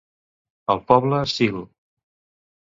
[0.75, 1.63] El poble s'il